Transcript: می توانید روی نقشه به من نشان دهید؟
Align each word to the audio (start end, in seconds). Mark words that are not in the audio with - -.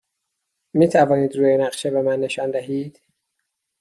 می 0.73 0.87
توانید 0.89 1.35
روی 1.35 1.57
نقشه 1.57 1.89
به 1.91 2.01
من 2.01 2.19
نشان 2.19 2.51
دهید؟ 2.51 3.01